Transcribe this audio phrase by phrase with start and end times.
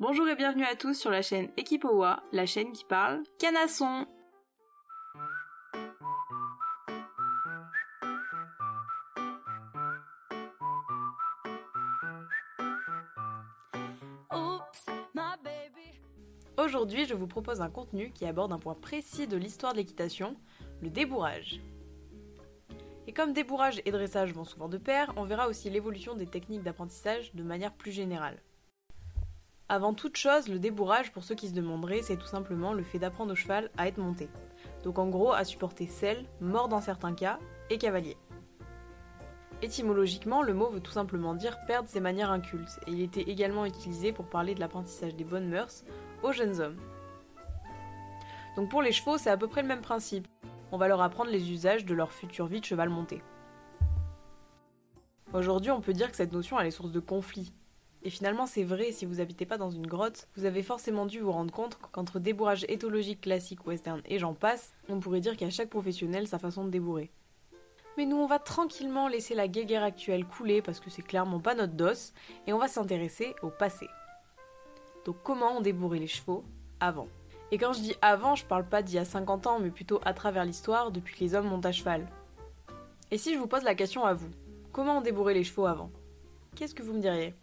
[0.00, 4.06] Bonjour et bienvenue à tous sur la chaîne Equipowa, la chaîne qui parle canasson.
[16.56, 20.36] Aujourd'hui, je vous propose un contenu qui aborde un point précis de l'histoire de l'équitation,
[20.80, 21.60] le débourrage.
[23.08, 26.62] Et comme débourrage et dressage vont souvent de pair, on verra aussi l'évolution des techniques
[26.62, 28.40] d'apprentissage de manière plus générale.
[29.70, 32.98] Avant toute chose, le débourrage, pour ceux qui se demanderaient, c'est tout simplement le fait
[32.98, 34.30] d'apprendre au cheval à être monté.
[34.82, 37.38] Donc en gros, à supporter selle, mort dans certains cas,
[37.68, 38.16] et cavalier.
[39.60, 43.66] Étymologiquement, le mot veut tout simplement dire perdre ses manières incultes, et il était également
[43.66, 45.84] utilisé pour parler de l'apprentissage des bonnes mœurs
[46.22, 46.78] aux jeunes hommes.
[48.56, 50.26] Donc pour les chevaux, c'est à peu près le même principe.
[50.72, 53.22] On va leur apprendre les usages de leur future vie de cheval monté.
[55.34, 57.52] Aujourd'hui, on peut dire que cette notion est source de conflits,
[58.04, 61.20] et finalement, c'est vrai, si vous n'habitez pas dans une grotte, vous avez forcément dû
[61.20, 65.50] vous rendre compte qu'entre débourrage éthologique classique western et j'en passe, on pourrait dire qu'à
[65.50, 67.10] chaque professionnel sa façon de débourrer.
[67.96, 71.56] Mais nous, on va tranquillement laisser la guéguerre actuelle couler parce que c'est clairement pas
[71.56, 72.12] notre dos,
[72.46, 73.88] et on va s'intéresser au passé.
[75.04, 76.44] Donc, comment on débourrait les chevaux
[76.78, 77.08] avant?
[77.50, 80.00] Et quand je dis avant, je parle pas d'il y a 50 ans, mais plutôt
[80.04, 82.06] à travers l'histoire depuis que les hommes montent à cheval.
[83.10, 84.28] Et si je vous pose la question à vous,
[84.70, 85.90] comment on débourrait les chevaux avant?
[86.54, 87.34] Qu'est-ce que vous me diriez?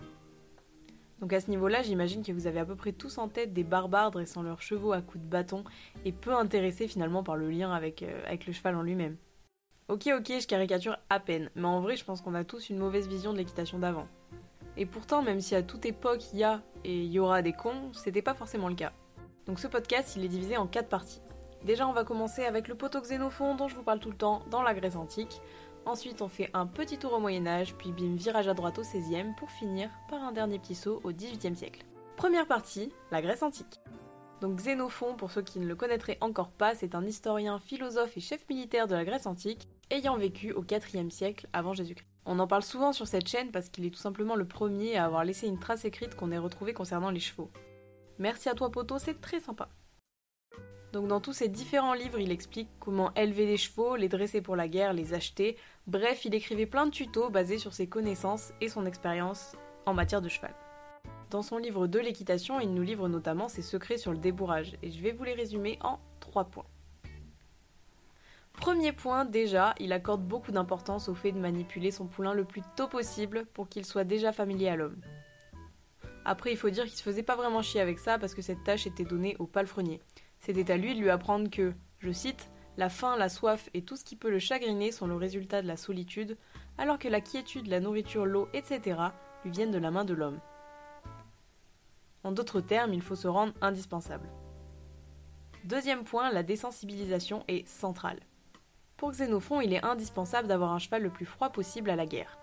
[1.21, 3.63] Donc à ce niveau-là, j'imagine que vous avez à peu près tous en tête des
[3.63, 5.63] barbares dressant leurs chevaux à coups de bâton
[6.03, 9.16] et peu intéressés finalement par le lien avec, euh, avec le cheval en lui-même.
[9.88, 12.77] Ok ok, je caricature à peine, mais en vrai je pense qu'on a tous une
[12.77, 14.07] mauvaise vision de l'équitation d'avant.
[14.77, 17.53] Et pourtant, même si à toute époque il y a et il y aura des
[17.53, 18.91] cons, c'était pas forcément le cas.
[19.45, 21.22] Donc ce podcast, il est divisé en quatre parties.
[21.66, 24.44] Déjà, on va commencer avec le poteau xénophon dont je vous parle tout le temps
[24.52, 25.41] dans la Grèce antique.
[25.86, 29.36] Ensuite, on fait un petit tour au Moyen-Âge, puis bim, virage à droite au 16e,
[29.36, 31.86] pour finir par un dernier petit saut au 18e siècle.
[32.17, 33.80] Première partie, la Grèce antique.
[34.41, 38.22] Donc Xénophon, pour ceux qui ne le connaîtraient encore pas, c'est un historien, philosophe et
[38.22, 42.07] chef militaire de la Grèce antique, ayant vécu au 4e siècle avant Jésus-Christ.
[42.25, 45.06] On en parle souvent sur cette chaîne parce qu'il est tout simplement le premier à
[45.06, 47.51] avoir laissé une trace écrite qu'on ait retrouvée concernant les chevaux.
[48.18, 49.69] Merci à toi Poto, c'est très sympa.
[50.95, 54.56] Donc dans tous ces différents livres, il explique comment élever des chevaux, les dresser pour
[54.56, 55.57] la guerre, les acheter.
[55.88, 60.22] Bref, il écrivait plein de tutos basés sur ses connaissances et son expérience en matière
[60.22, 60.56] de cheval.
[61.31, 64.89] Dans son livre de l'équitation, il nous livre notamment ses secrets sur le débourrage, et
[64.89, 66.63] je vais vous les résumer en trois points.
[68.53, 72.62] Premier point, déjà, il accorde beaucoup d'importance au fait de manipuler son poulain le plus
[72.77, 75.01] tôt possible pour qu'il soit déjà familier à l'homme.
[76.23, 78.63] Après, il faut dire qu'il se faisait pas vraiment chier avec ça parce que cette
[78.63, 80.00] tâche était donnée au palefrenier.
[80.45, 83.95] C'était à lui de lui apprendre que, je cite, la faim, la soif et tout
[83.95, 86.38] ce qui peut le chagriner sont le résultat de la solitude,
[86.78, 89.00] alors que la quiétude, la nourriture, l'eau, etc.
[89.44, 90.39] lui viennent de la main de l'homme.
[92.23, 94.29] En d'autres termes, il faut se rendre indispensable.
[95.63, 98.19] Deuxième point, la désensibilisation est centrale.
[98.97, 102.38] Pour Xénophon, il est indispensable d'avoir un cheval le plus froid possible à la guerre.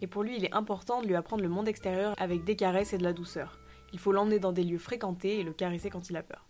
[0.00, 2.94] Et pour lui, il est important de lui apprendre le monde extérieur avec des caresses
[2.94, 3.58] et de la douceur.
[3.92, 6.49] Il faut l'emmener dans des lieux fréquentés et le caresser quand il a peur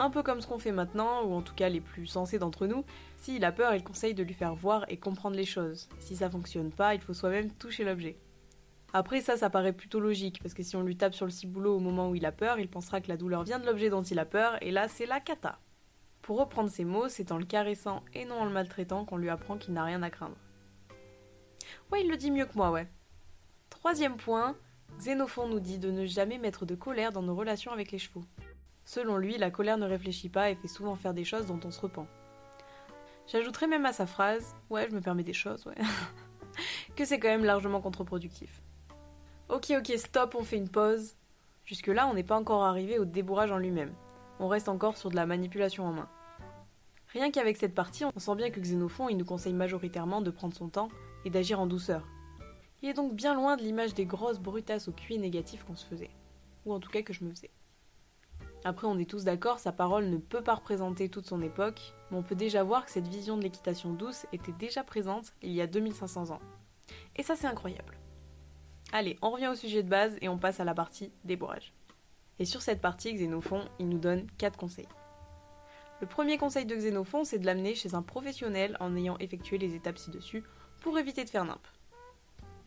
[0.00, 2.66] un peu comme ce qu'on fait maintenant, ou en tout cas les plus sensés d'entre
[2.66, 2.84] nous.
[3.18, 5.88] S'il a peur, il conseille de lui faire voir et comprendre les choses.
[5.98, 8.16] Si ça fonctionne pas, il faut soi-même toucher l'objet.
[8.92, 11.76] Après ça, ça paraît plutôt logique, parce que si on lui tape sur le ciboulot
[11.76, 14.02] au moment où il a peur, il pensera que la douleur vient de l'objet dont
[14.02, 15.60] il a peur, et là c'est la cata.
[16.22, 19.30] Pour reprendre ses mots, c'est en le caressant et non en le maltraitant qu'on lui
[19.30, 20.36] apprend qu'il n'a rien à craindre.
[21.92, 22.88] Ouais, il le dit mieux que moi, ouais.
[23.68, 24.56] Troisième point,
[24.98, 28.24] Xénophon nous dit de ne jamais mettre de colère dans nos relations avec les chevaux.
[28.90, 31.70] Selon lui, la colère ne réfléchit pas et fait souvent faire des choses dont on
[31.70, 32.08] se repent.
[33.28, 35.76] J'ajouterai même à sa phrase, ouais, je me permets des choses, ouais,
[36.96, 38.64] que c'est quand même largement contre-productif.
[39.48, 41.14] Ok, ok, stop, on fait une pause.
[41.64, 43.94] Jusque-là, on n'est pas encore arrivé au débourrage en lui-même.
[44.40, 46.08] On reste encore sur de la manipulation en main.
[47.12, 50.56] Rien qu'avec cette partie, on sent bien que Xénophon, il nous conseille majoritairement de prendre
[50.56, 50.88] son temps
[51.24, 52.08] et d'agir en douceur.
[52.82, 55.86] Il est donc bien loin de l'image des grosses brutasses au cuit négatif qu'on se
[55.86, 56.10] faisait.
[56.66, 57.52] Ou en tout cas que je me faisais.
[58.64, 62.18] Après, on est tous d'accord, sa parole ne peut pas représenter toute son époque, mais
[62.18, 65.62] on peut déjà voir que cette vision de l'équitation douce était déjà présente il y
[65.62, 66.40] a 2500 ans.
[67.16, 67.96] Et ça, c'est incroyable.
[68.92, 71.72] Allez, on revient au sujet de base et on passe à la partie débourrage.
[72.38, 74.88] Et sur cette partie, Xénophon, il nous donne 4 conseils.
[76.00, 79.74] Le premier conseil de Xénophon, c'est de l'amener chez un professionnel en ayant effectué les
[79.74, 80.42] étapes ci-dessus
[80.80, 81.60] pour éviter de faire nimp.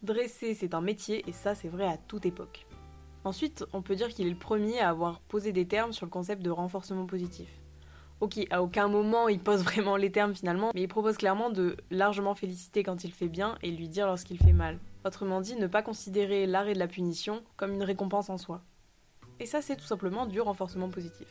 [0.04, 2.66] Dresser, c'est un métier et ça, c'est vrai à toute époque.
[3.26, 6.10] Ensuite, on peut dire qu'il est le premier à avoir posé des termes sur le
[6.12, 7.48] concept de renforcement positif.
[8.20, 11.78] Ok, à aucun moment il pose vraiment les termes finalement, mais il propose clairement de
[11.90, 14.80] largement féliciter quand il fait bien et lui dire lorsqu'il fait mal.
[15.06, 18.62] Autrement dit, ne pas considérer l'arrêt de la punition comme une récompense en soi.
[19.40, 21.28] Et ça, c'est tout simplement du renforcement positif.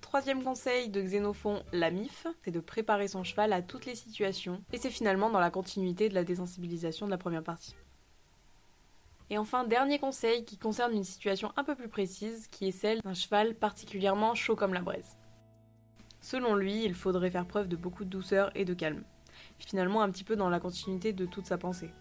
[0.00, 4.62] Troisième conseil de Xénophon, la MIF, c'est de préparer son cheval à toutes les situations,
[4.72, 7.76] et c'est finalement dans la continuité de la désensibilisation de la première partie.
[9.30, 13.00] Et enfin, dernier conseil qui concerne une situation un peu plus précise, qui est celle
[13.02, 15.16] d'un cheval particulièrement chaud comme la braise.
[16.20, 19.04] Selon lui, il faudrait faire preuve de beaucoup de douceur et de calme.
[19.60, 21.92] Finalement, un petit peu dans la continuité de toute sa pensée.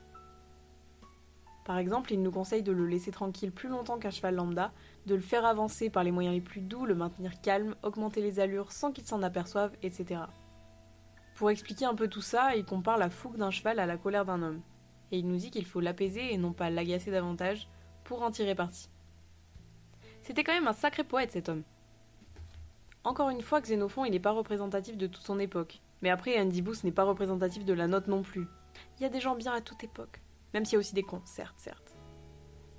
[1.65, 4.71] Par exemple, il nous conseille de le laisser tranquille plus longtemps qu'un cheval lambda,
[5.05, 8.39] de le faire avancer par les moyens les plus doux, le maintenir calme, augmenter les
[8.39, 10.21] allures sans qu'il s'en aperçoive, etc.
[11.35, 14.25] Pour expliquer un peu tout ça, il compare la fougue d'un cheval à la colère
[14.25, 14.61] d'un homme
[15.11, 17.67] et il nous dit qu'il faut l'apaiser et non pas l'agacer davantage
[18.03, 18.89] pour en tirer parti.
[20.21, 21.63] C'était quand même un sacré poète cet homme.
[23.03, 25.79] Encore une fois, Xénophon, il n'est pas représentatif de toute son époque.
[26.01, 28.47] Mais après, Andy Booth n'est pas représentatif de la note non plus.
[28.97, 30.21] Il y a des gens bien à toute époque.
[30.53, 31.95] Même s'il y a aussi des cons, certes, certes.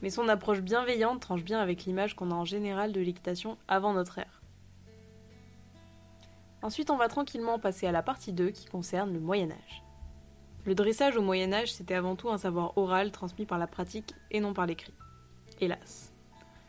[0.02, 3.92] Mais son approche bienveillante tranche bien avec l'image qu'on a en général de l'équitation avant
[3.92, 4.40] notre ère.
[6.62, 9.82] Ensuite, on va tranquillement passer à la partie 2 qui concerne le Moyen Âge.
[10.66, 14.12] Le dressage au Moyen Âge, c'était avant tout un savoir oral transmis par la pratique
[14.30, 14.92] et non par l'écrit.
[15.58, 16.12] Hélas.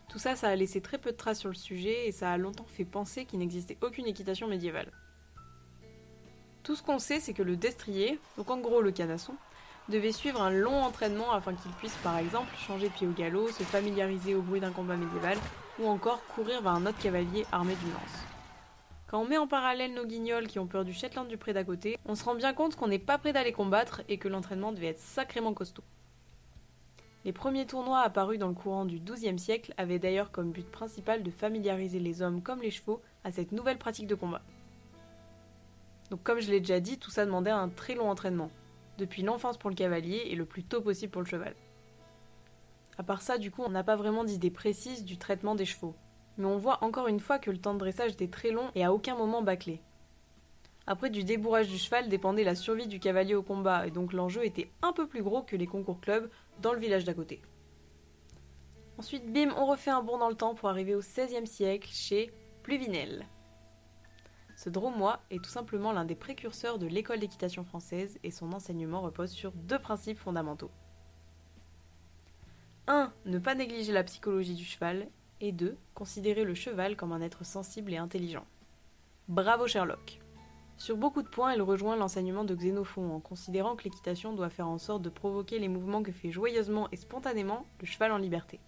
[0.08, 2.38] Tout ça, ça a laissé très peu de traces sur le sujet et ça a
[2.38, 4.92] longtemps fait penser qu'il n'existait aucune équitation médiévale.
[6.64, 9.36] Tout ce qu'on sait, c'est que le destrier, donc en gros le canasson,
[9.90, 13.64] devait suivre un long entraînement afin qu'il puisse par exemple changer pied au galop, se
[13.64, 15.38] familiariser au bruit d'un combat médiéval
[15.80, 18.31] ou encore courir vers un autre cavalier armé d'une lance.
[19.12, 21.66] Quand on met en parallèle nos guignols qui ont peur du Shetland du pré d'à
[21.66, 24.72] côté, on se rend bien compte qu'on n'est pas prêt d'aller combattre et que l'entraînement
[24.72, 25.84] devait être sacrément costaud.
[27.26, 31.24] Les premiers tournois apparus dans le courant du XIIe siècle avaient d'ailleurs comme but principal
[31.24, 34.42] de familiariser les hommes comme les chevaux à cette nouvelle pratique de combat.
[36.10, 38.50] Donc comme je l'ai déjà dit, tout ça demandait un très long entraînement,
[38.98, 41.54] depuis l'enfance pour le cavalier et le plus tôt possible pour le cheval.
[42.98, 45.96] À part ça, du coup, on n'a pas vraiment d'idée précise du traitement des chevaux
[46.38, 48.84] mais on voit encore une fois que le temps de dressage était très long et
[48.84, 49.82] à aucun moment bâclé.
[50.88, 54.44] Après, du débourrage du cheval dépendait la survie du cavalier au combat, et donc l'enjeu
[54.44, 56.30] était un peu plus gros que les concours clubs
[56.62, 57.42] dans le village d'à côté.
[58.98, 62.32] Ensuite, bim, on refait un bond dans le temps pour arriver au XVIe siècle chez
[62.64, 63.26] Pluvinel.
[64.56, 69.02] Ce dromois est tout simplement l'un des précurseurs de l'école d'équitation française et son enseignement
[69.02, 70.72] repose sur deux principes fondamentaux.
[72.88, 73.12] 1.
[73.26, 75.08] Ne pas négliger la psychologie du cheval
[75.42, 75.76] et 2.
[75.94, 78.46] Considérer le cheval comme un être sensible et intelligent.
[79.28, 80.20] Bravo Sherlock
[80.78, 84.68] Sur beaucoup de points, il rejoint l'enseignement de Xénophon en considérant que l'équitation doit faire
[84.68, 88.60] en sorte de provoquer les mouvements que fait joyeusement et spontanément le cheval en liberté.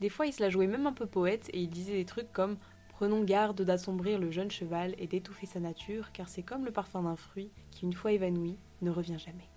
[0.00, 2.32] Des fois, il se la jouait même un peu poète et il disait des trucs
[2.32, 2.56] comme
[2.94, 7.02] Prenons garde d'assombrir le jeune cheval et d'étouffer sa nature, car c'est comme le parfum
[7.02, 9.48] d'un fruit qui, une fois évanoui, ne revient jamais.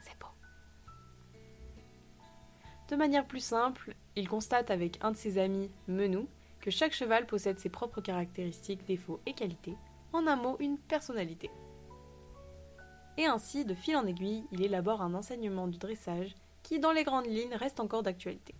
[0.00, 0.28] C'est beau.
[2.88, 6.28] De manière plus simple, il constate avec un de ses amis, Menou,
[6.60, 9.76] que chaque cheval possède ses propres caractéristiques, défauts et qualités,
[10.12, 11.50] en un mot, une personnalité.
[13.18, 17.04] Et ainsi, de fil en aiguille, il élabore un enseignement du dressage qui, dans les
[17.04, 18.54] grandes lignes, reste encore d'actualité.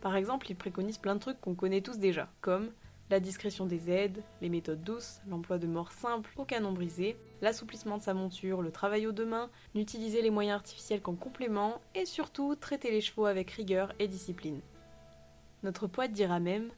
[0.00, 2.70] Par exemple, il préconise plein de trucs qu'on connaît tous déjà, comme
[3.10, 7.98] la discrétion des aides, les méthodes douces, l'emploi de morts simples au canon brisé, l'assouplissement
[7.98, 12.06] de sa monture, le travail aux deux mains, n'utiliser les moyens artificiels qu'en complément, et
[12.06, 14.60] surtout traiter les chevaux avec rigueur et discipline.
[15.62, 16.70] Notre poète dira même,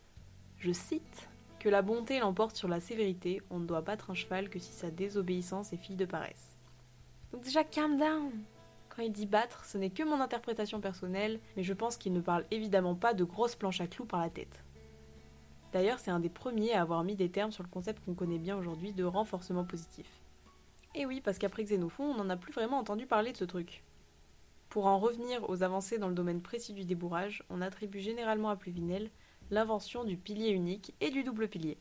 [0.58, 1.28] je cite,
[1.60, 4.72] que la bonté l'emporte sur la sévérité, on ne doit battre un cheval que si
[4.72, 6.56] sa désobéissance est fille de paresse.
[7.30, 8.32] Donc déjà, calm down
[8.88, 12.20] Quand il dit battre, ce n'est que mon interprétation personnelle, mais je pense qu'il ne
[12.20, 14.64] parle évidemment pas de grosses planches à clous par la tête.
[15.72, 18.38] D'ailleurs, c'est un des premiers à avoir mis des termes sur le concept qu'on connaît
[18.38, 20.06] bien aujourd'hui de renforcement positif.
[20.96, 23.84] Et oui, parce qu'après Xénophon, on n'en a plus vraiment entendu parler de ce truc.
[24.72, 28.56] Pour en revenir aux avancées dans le domaine précis du débourrage, on attribue généralement à
[28.56, 29.10] Pluvinel
[29.50, 31.76] l'invention du pilier unique et du double pilier.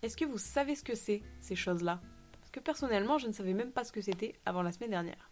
[0.00, 2.00] Est-ce que vous savez ce que c'est, ces choses-là?
[2.40, 5.30] Parce que personnellement, je ne savais même pas ce que c'était avant la semaine dernière.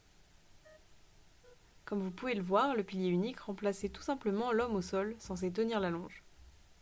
[1.87, 5.50] Comme vous pouvez le voir, le pilier unique remplaçait tout simplement l'homme au sol, censé
[5.50, 6.23] tenir la longe.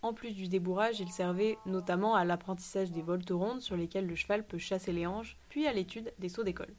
[0.02, 4.16] En plus du débourrage, il servait notamment à l'apprentissage des voltes rondes sur lesquelles le
[4.16, 6.74] cheval peut chasser les hanches, puis à l'étude des sauts d'école.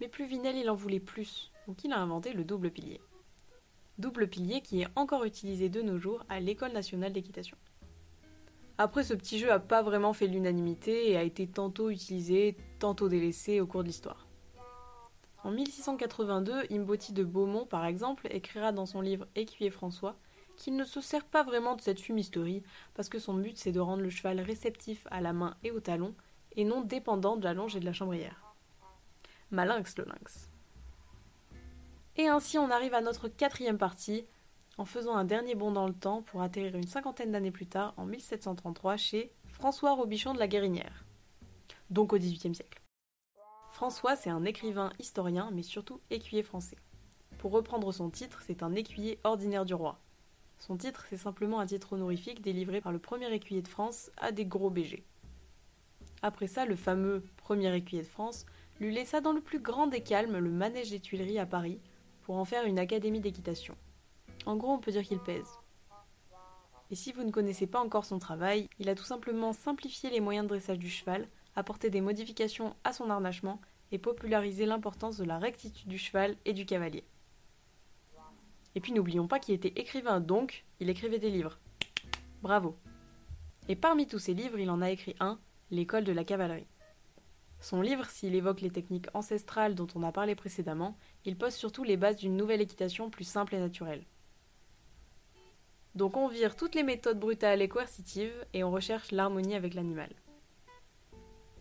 [0.00, 3.00] Mais plus Vinel, il en voulait plus, donc il a inventé le double pilier.
[3.98, 7.56] Double pilier qui est encore utilisé de nos jours à l'École nationale d'équitation.
[8.78, 13.08] Après, ce petit jeu a pas vraiment fait l'unanimité et a été tantôt utilisé, tantôt
[13.08, 14.26] délaissé au cours de l'histoire.
[15.44, 20.16] En 1682, Imboti de Beaumont, par exemple, écrira dans son livre Écuyer François
[20.56, 22.62] qu'il ne se sert pas vraiment de cette fumisterie,
[22.94, 25.80] parce que son but c'est de rendre le cheval réceptif à la main et au
[25.80, 26.14] talon,
[26.52, 28.45] et non dépendant de la longe et de la chambrière.
[29.50, 30.50] Malinx le lynx.
[32.16, 34.26] Et ainsi on arrive à notre quatrième partie,
[34.78, 37.94] en faisant un dernier bond dans le temps pour atterrir une cinquantaine d'années plus tard,
[37.96, 41.04] en 1733, chez François Robichon de la Guérinière,
[41.90, 42.82] donc au XVIIIe siècle.
[43.72, 46.78] François, c'est un écrivain historien, mais surtout écuyer français.
[47.38, 49.98] Pour reprendre son titre, c'est un écuyer ordinaire du roi.
[50.58, 54.32] Son titre, c'est simplement un titre honorifique délivré par le premier écuyer de France à
[54.32, 55.04] des gros BG.
[56.22, 58.46] Après ça, le fameux premier écuyer de France
[58.80, 61.80] lui laissa dans le plus grand des calmes le manège des Tuileries à Paris
[62.22, 63.76] pour en faire une académie d'équitation.
[64.44, 65.58] En gros, on peut dire qu'il pèse.
[66.90, 70.20] Et si vous ne connaissez pas encore son travail, il a tout simplement simplifié les
[70.20, 73.60] moyens de dressage du cheval, apporté des modifications à son harnachement
[73.92, 77.04] et popularisé l'importance de la rectitude du cheval et du cavalier.
[78.74, 81.58] Et puis n'oublions pas qu'il était écrivain, donc il écrivait des livres.
[82.42, 82.76] Bravo.
[83.68, 85.38] Et parmi tous ces livres, il en a écrit un,
[85.70, 86.66] L'école de la cavalerie.
[87.60, 91.84] Son livre, s'il évoque les techniques ancestrales dont on a parlé précédemment, il pose surtout
[91.84, 94.04] les bases d'une nouvelle équitation plus simple et naturelle.
[95.94, 100.10] Donc on vire toutes les méthodes brutales et coercitives et on recherche l'harmonie avec l'animal.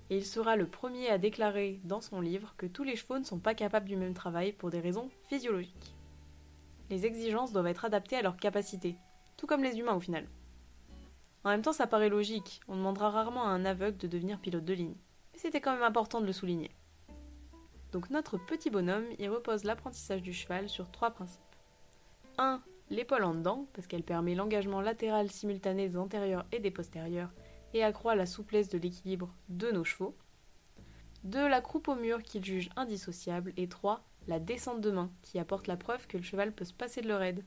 [0.09, 3.23] Et il sera le premier à déclarer dans son livre que tous les chevaux ne
[3.23, 5.95] sont pas capables du même travail pour des raisons physiologiques.
[6.89, 8.97] Les exigences doivent être adaptées à leurs capacités,
[9.37, 10.27] tout comme les humains au final.
[11.43, 14.65] En même temps, ça paraît logique, on demandera rarement à un aveugle de devenir pilote
[14.65, 14.95] de ligne,
[15.37, 16.71] c'était quand même important de le souligner.
[17.91, 21.41] Donc notre petit bonhomme, il repose l'apprentissage du cheval sur trois principes.
[22.37, 27.31] 1 l'épaule en dedans, parce qu'elle permet l'engagement latéral simultané des antérieurs et des postérieurs,
[27.73, 30.15] et accroît la souplesse de l'équilibre de nos chevaux.
[31.23, 31.47] 2.
[31.47, 33.53] La croupe au mur qu'il juge indissociable.
[33.57, 34.03] Et 3.
[34.27, 37.07] La descente de main, qui apporte la preuve que le cheval peut se passer de
[37.07, 37.43] leur aide.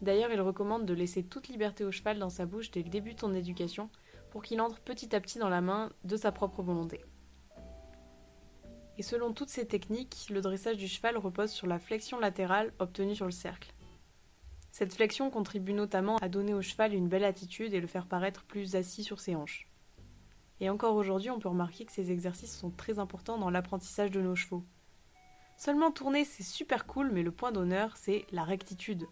[0.00, 3.14] D'ailleurs, il recommande de laisser toute liberté au cheval dans sa bouche dès le début
[3.14, 3.88] de son éducation,
[4.32, 7.04] pour qu'il entre petit à petit dans la main de sa propre volonté.
[8.96, 13.14] Et selon toutes ces techniques, le dressage du cheval repose sur la flexion latérale obtenue
[13.14, 13.74] sur le cercle.
[14.70, 18.44] Cette flexion contribue notamment à donner au cheval une belle attitude et le faire paraître
[18.44, 19.68] plus assis sur ses hanches.
[20.60, 24.22] Et encore aujourd'hui, on peut remarquer que ces exercices sont très importants dans l'apprentissage de
[24.22, 24.64] nos chevaux.
[25.58, 29.06] Seulement tourner, c'est super cool, mais le point d'honneur, c'est la rectitude.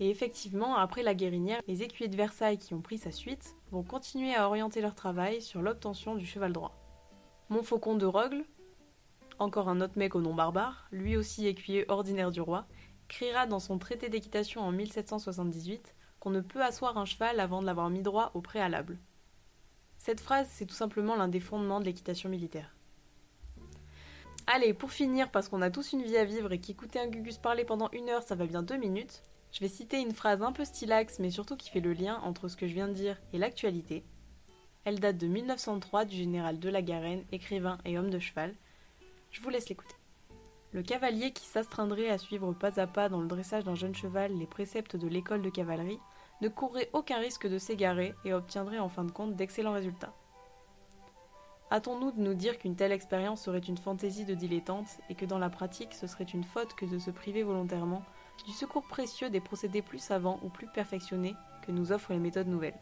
[0.00, 3.82] Et effectivement, après la guérinière, les écuyers de Versailles qui ont pris sa suite vont
[3.82, 6.76] continuer à orienter leur travail sur l'obtention du cheval droit.
[7.50, 8.44] Montfaucon de Rogle,
[9.38, 12.66] encore un autre mec au nom barbare, lui aussi écuyer ordinaire du roi,
[13.04, 17.66] écrira dans son traité d'équitation en 1778 qu'on ne peut asseoir un cheval avant de
[17.66, 18.98] l'avoir mis droit au préalable.
[19.98, 22.74] Cette phrase, c'est tout simplement l'un des fondements de l'équitation militaire.
[24.46, 27.38] Allez, pour finir, parce qu'on a tous une vie à vivre et qu'écouter un Gugus
[27.38, 29.22] parler pendant une heure, ça va bien deux minutes,
[29.52, 32.48] je vais citer une phrase un peu stylax, mais surtout qui fait le lien entre
[32.48, 34.02] ce que je viens de dire et l'actualité.
[34.84, 36.80] Elle date de 1903 du général de la
[37.30, 38.54] écrivain et homme de cheval.
[39.30, 39.94] Je vous laisse l'écouter.
[40.72, 44.32] Le cavalier qui s'astreindrait à suivre pas à pas dans le dressage d'un jeune cheval
[44.32, 46.00] les préceptes de l'école de cavalerie
[46.40, 50.14] ne courrait aucun risque de s'égarer et obtiendrait en fin de compte d'excellents résultats.
[51.70, 55.38] Hâtons-nous de nous dire qu'une telle expérience serait une fantaisie de dilettante et que dans
[55.38, 58.02] la pratique ce serait une faute que de se priver volontairement
[58.46, 61.36] du secours précieux des procédés plus savants ou plus perfectionnés
[61.66, 62.78] que nous offrent les méthodes nouvelles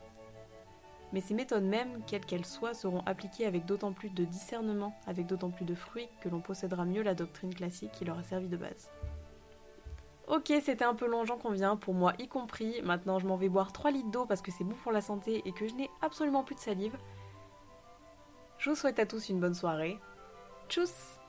[1.12, 5.26] mais ces méthodes mêmes, quelles qu'elles soient, seront appliquées avec d'autant plus de discernement, avec
[5.26, 8.48] d'autant plus de fruits que l'on possédera mieux la doctrine classique qui leur a servi
[8.48, 8.90] de base.
[10.28, 12.80] Ok, c'était un peu long, j'en conviens, pour moi y compris.
[12.82, 15.42] Maintenant, je m'en vais boire 3 litres d'eau parce que c'est bon pour la santé
[15.44, 16.96] et que je n'ai absolument plus de salive.
[18.58, 19.98] Je vous souhaite à tous une bonne soirée.
[20.68, 21.19] Tchuss